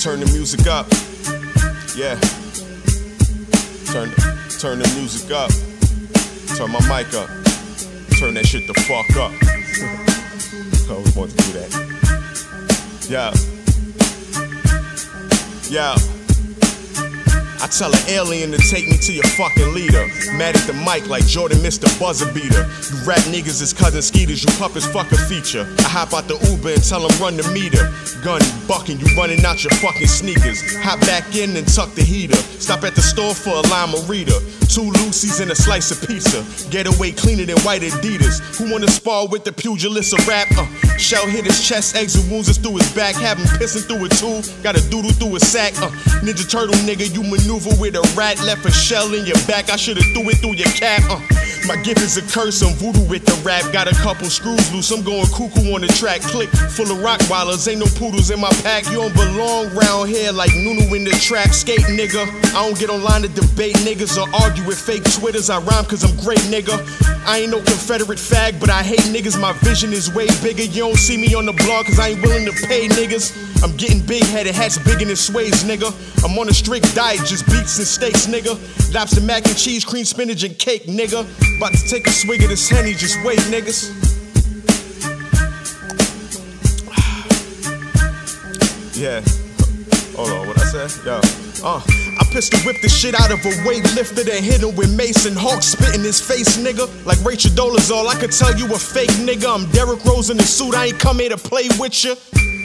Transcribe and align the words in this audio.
turn 0.00 0.20
the 0.20 0.26
music 0.26 0.64
up. 0.68 0.86
Yeah. 1.96 2.14
Turn, 3.90 4.10
turn 4.60 4.78
the 4.78 4.88
music 4.96 5.32
up. 5.32 5.50
Turn 6.56 6.70
my 6.70 6.80
mic 6.82 7.12
up. 7.14 7.28
Turn 8.18 8.34
that 8.34 8.46
shit 8.46 8.68
the 8.68 8.74
fuck 8.86 9.10
up. 9.16 9.32
I 10.88 10.94
always 10.94 11.16
wanted 11.16 11.36
to 11.38 11.44
do 11.44 11.52
that. 11.58 11.70
Yeah. 13.08 13.32
Yeah. 15.68 16.17
I 17.60 17.66
tell 17.66 17.90
an 17.92 18.02
alien 18.08 18.52
to 18.52 18.58
take 18.58 18.86
me 18.86 18.96
to 18.98 19.12
your 19.12 19.26
fucking 19.34 19.74
leader. 19.74 20.06
Mad 20.32 20.56
at 20.56 20.62
the 20.66 20.74
mic 20.74 21.08
like 21.08 21.26
Jordan 21.26 21.60
missed 21.60 21.82
a 21.82 21.90
buzzer 21.98 22.30
beater. 22.32 22.70
You 22.90 22.96
rap 23.04 23.18
niggas 23.26 23.60
as 23.60 23.72
cousin 23.72 24.02
skeeters, 24.02 24.44
you 24.44 24.50
puppets 24.58 24.86
fuck 24.86 25.10
a 25.10 25.16
feature. 25.16 25.66
I 25.78 25.88
hop 25.88 26.14
out 26.14 26.28
the 26.28 26.38
Uber 26.50 26.74
and 26.74 26.84
tell 26.84 27.06
them 27.06 27.10
run 27.20 27.36
the 27.36 27.46
meter. 27.50 27.90
Gun 28.22 28.40
bucking, 28.68 29.00
you 29.00 29.06
running 29.16 29.44
out 29.44 29.64
your 29.64 29.74
fucking 29.82 30.06
sneakers. 30.06 30.62
Hop 30.82 31.00
back 31.00 31.34
in 31.34 31.56
and 31.56 31.66
tuck 31.66 31.94
the 31.94 32.02
heater. 32.02 32.36
Stop 32.62 32.84
at 32.84 32.94
the 32.94 33.02
store 33.02 33.34
for 33.34 33.58
a 33.58 33.62
lime 33.68 33.94
reader. 34.06 34.38
Two 34.68 34.90
Lucy's 35.00 35.40
and 35.40 35.50
a 35.50 35.56
slice 35.56 35.90
of 35.90 36.06
pizza. 36.06 36.44
Getaway 36.70 37.12
cleaner 37.12 37.44
than 37.44 37.58
white 37.62 37.82
Adidas. 37.82 38.40
Who 38.58 38.70
wanna 38.70 38.88
spar 38.88 39.26
with 39.26 39.44
the 39.44 39.52
pugilist 39.52 40.12
of 40.12 40.26
rap? 40.28 40.48
Uh, 40.56 40.66
shell 40.98 41.26
hit 41.26 41.44
his 41.44 41.66
chest, 41.66 41.96
exit 41.96 42.30
wounds 42.30 42.48
is 42.48 42.58
through 42.58 42.76
his 42.76 42.92
back. 42.94 43.14
Have 43.16 43.38
him 43.38 43.46
pissing 43.58 43.86
through 43.88 44.04
a 44.04 44.08
tube. 44.08 44.44
Got 44.62 44.76
a 44.76 44.90
doodle 44.90 45.12
through 45.12 45.36
a 45.36 45.40
sack. 45.40 45.72
Uh, 45.80 45.88
Ninja 46.20 46.48
Turtle 46.48 46.74
nigga, 46.86 47.08
you 47.12 47.22
maneuver 47.22 47.70
with 47.80 47.96
a 47.96 48.14
rat. 48.16 48.40
Left 48.44 48.64
a 48.66 48.70
shell 48.70 49.12
in 49.14 49.24
your 49.24 49.38
back. 49.46 49.70
I 49.70 49.76
should've 49.76 50.04
threw 50.12 50.28
it 50.28 50.38
through 50.38 50.54
your 50.54 50.70
cap. 50.76 51.02
Uh, 51.08 51.20
my 51.68 51.76
gift 51.82 52.00
is 52.00 52.16
a 52.16 52.22
curse, 52.22 52.62
I'm 52.62 52.72
voodoo 52.80 53.04
with 53.04 53.26
the 53.26 53.36
rap. 53.44 53.62
Got 53.72 53.92
a 53.92 53.94
couple 54.00 54.30
screws 54.30 54.72
loose, 54.72 54.90
I'm 54.90 55.04
going 55.04 55.26
cuckoo 55.26 55.74
on 55.74 55.82
the 55.82 55.88
track. 55.88 56.22
Click 56.22 56.48
full 56.48 56.90
of 56.90 56.98
Rottweilers, 57.04 57.68
ain't 57.68 57.80
no 57.80 57.86
poodles 58.00 58.30
in 58.30 58.40
my 58.40 58.48
pack. 58.64 58.86
You 58.86 59.04
don't 59.04 59.14
belong 59.14 59.68
round 59.76 60.08
here 60.08 60.32
like 60.32 60.50
Nunu 60.56 60.88
in 60.96 61.04
the 61.04 61.12
trap. 61.20 61.50
Skate 61.52 61.84
nigga, 61.92 62.24
I 62.56 62.64
don't 62.64 62.78
get 62.78 62.88
online 62.88 63.22
to 63.22 63.28
debate 63.28 63.76
niggas 63.84 64.16
or 64.16 64.26
argue 64.42 64.64
with 64.64 64.80
fake 64.80 65.04
Twitters. 65.12 65.50
I 65.50 65.60
rhyme 65.60 65.84
cause 65.84 66.02
I'm 66.02 66.16
great 66.24 66.40
nigga. 66.48 66.72
I 67.26 67.40
ain't 67.40 67.50
no 67.50 67.58
Confederate 67.58 68.18
fag, 68.18 68.58
but 68.58 68.70
I 68.70 68.82
hate 68.82 69.04
niggas. 69.12 69.38
My 69.38 69.52
vision 69.60 69.92
is 69.92 70.12
way 70.14 70.26
bigger. 70.42 70.64
You 70.64 70.88
don't 70.88 70.96
see 70.96 71.18
me 71.18 71.34
on 71.34 71.44
the 71.44 71.52
blog 71.52 71.84
cause 71.84 71.98
I 71.98 72.16
ain't 72.16 72.22
willing 72.22 72.46
to 72.46 72.52
pay 72.66 72.88
niggas. 72.88 73.36
I'm 73.62 73.76
getting 73.76 74.00
big 74.06 74.24
headed, 74.24 74.54
hats 74.54 74.78
bigger 74.78 75.04
than 75.04 75.16
Sway's, 75.16 75.64
nigga. 75.64 75.92
I'm 76.24 76.38
on 76.38 76.48
a 76.48 76.54
strict 76.54 76.94
diet, 76.94 77.20
just 77.26 77.44
beats 77.46 77.76
and 77.78 77.86
steaks, 77.86 78.26
nigga. 78.26 78.54
Lobster 78.94 79.20
mac 79.20 79.46
and 79.46 79.56
cheese, 79.56 79.84
cream 79.84 80.04
spinach 80.04 80.44
and 80.44 80.56
cake, 80.58 80.84
nigga. 80.84 81.26
About 81.58 81.74
to 81.74 81.88
take 81.88 82.06
a 82.06 82.10
swig 82.10 82.40
of 82.44 82.50
this 82.50 82.68
henny, 82.68 82.94
just 82.94 83.18
wait, 83.24 83.40
niggas. 83.50 83.90
Yeah. 88.94 89.22
Hold 90.14 90.30
on, 90.30 90.46
what 90.46 90.56
I 90.56 90.86
said? 90.86 91.04
Yo. 91.04 91.20
Uh, 91.64 91.82
I 91.84 92.24
pistol 92.30 92.60
whipped 92.60 92.82
the 92.82 92.88
shit 92.88 93.18
out 93.18 93.32
of 93.32 93.40
a 93.40 93.50
weightlifter, 93.66 94.22
then 94.22 94.40
hit 94.40 94.62
him 94.62 94.76
with 94.76 94.96
Mason 94.96 95.34
Hawk 95.34 95.64
spit 95.64 95.96
in 95.96 96.02
his 96.02 96.20
face, 96.20 96.56
nigga. 96.58 96.86
Like 97.04 97.18
Rachel 97.24 97.50
Dolezal, 97.50 98.06
I 98.06 98.14
could 98.14 98.30
tell 98.30 98.56
you 98.56 98.72
a 98.72 98.78
fake 98.78 99.10
nigga. 99.26 99.52
I'm 99.52 99.68
Derrick 99.72 100.04
Rose 100.04 100.30
in 100.30 100.36
the 100.36 100.44
suit, 100.44 100.76
I 100.76 100.86
ain't 100.86 101.00
come 101.00 101.18
here 101.18 101.30
to 101.30 101.36
play 101.36 101.66
with 101.76 102.04
you. 102.04 102.14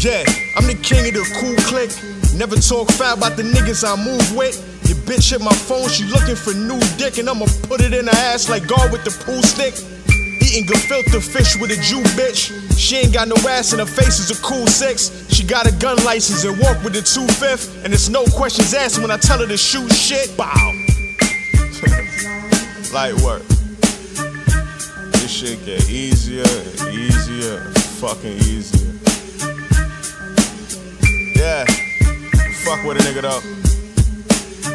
Yeah, 0.00 0.24
I'm 0.56 0.66
the 0.66 0.78
king 0.82 1.08
of 1.08 1.14
the 1.14 1.24
cool 1.40 1.56
click. 1.64 1.88
Never 2.36 2.56
talk 2.56 2.90
foul 2.90 3.16
about 3.16 3.38
the 3.38 3.44
niggas 3.44 3.80
I 3.80 3.96
move 3.96 4.36
with. 4.36 4.73
Your 4.86 4.98
bitch 5.08 5.30
hit 5.30 5.40
my 5.40 5.52
phone, 5.52 5.88
she 5.88 6.04
looking 6.04 6.36
for 6.36 6.52
new 6.52 6.78
dick, 6.98 7.18
and 7.18 7.28
I'ma 7.28 7.46
put 7.64 7.80
it 7.80 7.94
in 7.94 8.06
her 8.06 8.16
ass 8.32 8.48
like 8.48 8.66
God 8.66 8.92
with 8.92 9.04
the 9.04 9.10
pool 9.24 9.42
stick. 9.42 9.74
Eating 10.44 10.66
gefilte 10.66 11.22
fish 11.22 11.56
with 11.58 11.70
a 11.70 11.76
Jew 11.76 12.02
bitch. 12.14 12.52
She 12.78 12.96
ain't 12.96 13.14
got 13.14 13.28
no 13.28 13.36
ass 13.48 13.72
and 13.72 13.80
her 13.80 13.86
face 13.86 14.18
is 14.18 14.30
a 14.30 14.40
cool 14.42 14.66
six. 14.66 15.10
She 15.32 15.42
got 15.42 15.66
a 15.66 15.72
gun 15.72 15.96
license 16.04 16.44
and 16.44 16.58
walk 16.60 16.82
with 16.84 16.94
a 16.96 17.02
two 17.02 17.26
fifth. 17.40 17.84
And 17.84 17.94
it's 17.94 18.08
no 18.08 18.24
questions 18.26 18.74
asked 18.74 19.00
when 19.00 19.10
I 19.10 19.16
tell 19.16 19.38
her 19.38 19.46
to 19.46 19.56
shoot 19.56 19.90
shit. 19.92 20.36
Bow. 20.36 20.52
Light 22.92 23.14
work. 23.24 23.42
This 25.12 25.30
shit 25.30 25.64
get 25.64 25.88
easier 25.88 26.44
and 26.44 26.94
easier 26.94 27.58
and 27.58 27.76
fucking 27.98 28.36
easier. 28.36 28.92
Yeah. 31.34 31.64
Fuck 32.64 32.84
with 32.84 32.98
a 32.98 33.00
nigga 33.00 33.22
though. 33.22 33.63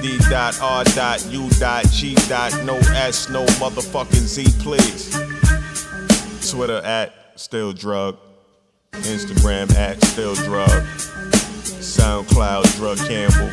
D 0.01 0.17
dot 0.29 0.59
R 0.61 0.83
dot 0.95 1.25
U 1.29 1.49
dot 1.59 1.85
G 1.91 2.15
dot 2.27 2.53
no 2.63 2.75
S 2.95 3.29
no 3.29 3.45
motherfucking 3.57 4.15
Z 4.15 4.45
please. 4.59 5.09
Twitter 6.51 6.81
at 6.83 7.13
still 7.35 7.73
drug. 7.73 8.17
Instagram 8.91 9.73
at 9.75 10.03
still 10.05 10.35
drug. 10.35 10.69
SoundCloud 11.79 12.75
drug 12.75 12.97
Campbell. 12.97 13.49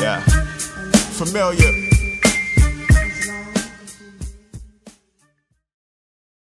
Yeah. 0.00 0.20
Familiar. 1.12 1.85